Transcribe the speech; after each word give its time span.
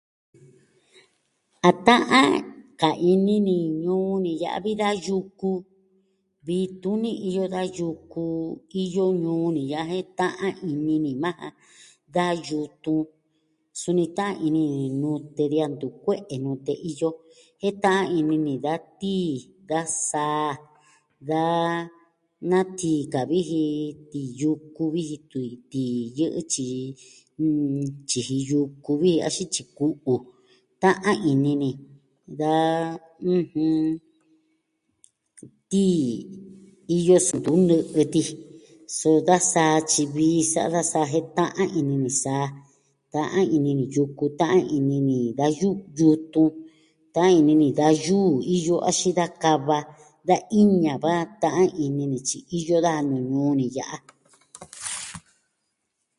A 1.67 1.71
ta'an 1.87 2.29
ka 2.79 2.89
ini 3.11 3.35
ni 3.47 3.55
ñuu 3.83 4.11
ni 4.23 4.31
ya'a 4.41 4.59
vi 4.65 4.71
da 4.81 4.89
yuku. 5.05 5.51
Vii 6.47 6.67
tuni 6.81 7.11
iyo 7.27 7.43
da 7.53 7.61
yuku 7.77 8.25
iyo 8.83 9.05
ñuu 9.23 9.47
ni 9.55 9.61
ya'a 9.71 9.85
jen 9.91 10.05
ta'an 10.19 10.53
ini 10.73 10.95
ni 11.05 11.11
majan. 11.23 11.53
Da 12.15 12.25
yutun, 12.47 13.01
suni 13.81 14.05
ta'an 14.17 14.35
ini 14.47 14.63
ni 14.77 14.85
nute 15.01 15.43
de 15.51 15.57
a 15.65 15.67
ntu 15.71 15.87
kue'e 16.03 16.35
nute 16.43 16.73
iyo. 16.89 17.09
Jen 17.61 17.75
ta'an 17.83 18.05
ini 18.19 18.35
ni 18.45 18.53
da 18.65 18.73
tii, 18.99 19.31
da 19.69 19.79
saa, 20.09 20.51
da... 21.29 21.41
na 22.51 22.59
tii 22.79 23.01
ka 23.13 23.21
vi 23.29 23.39
ji 23.49 23.63
tii 24.11 24.29
yuku 24.41 24.83
vi 24.93 25.01
ji 25.09 25.17
tun 25.29 25.43
iin 25.47 25.61
tii 25.71 25.95
yɨ'ɨ 26.17 26.41
tyiji... 26.51 26.85
tyiji 28.09 28.37
yuku 28.49 28.91
vi 29.01 29.11
axin 29.25 29.47
tyiji 29.53 29.63
ku'u, 29.77 30.15
ta'an 30.81 31.17
ini 31.31 31.51
ni 31.61 31.69
da, 32.39 32.53
ɨjɨn... 33.33 33.77
iyo 36.97 37.15
suu 37.27 37.39
tun 37.45 37.59
nɨ'ɨ 37.69 38.01
tii, 38.13 38.27
so 38.97 39.09
da 39.27 39.35
saa 39.53 39.75
tyi 39.89 40.03
vii 40.15 40.37
sa'a 40.53 40.69
da 40.75 40.81
saa 40.91 41.07
jen 41.13 41.27
ta'an 41.37 41.69
ini 41.79 41.95
ni 42.03 42.11
saa. 42.23 42.47
Ta'an 43.13 43.45
ini 43.55 43.71
ni 43.77 43.85
yuku, 43.95 44.25
ta'an 44.39 44.63
ini 44.77 44.97
ni 45.07 45.17
da 45.39 45.45
yu... 45.59 45.69
yutun. 45.97 46.49
Ta'an 47.15 47.33
ini 47.41 47.53
ni 47.61 47.67
da 47.79 47.87
yuu 48.05 48.29
iyo 48.55 48.75
axin 48.89 49.13
da 49.17 49.25
kava. 49.43 49.79
Da 50.27 50.35
iña 50.59 50.93
va 51.03 51.13
ta'an 51.41 51.69
ini 51.85 52.03
ni 52.11 52.19
tyi 52.27 52.37
iyo 52.57 52.75
daja 52.85 53.01
nuu 53.07 53.23
ñuu 53.29 53.53
ni 53.59 53.65
ya'a. 53.77 53.97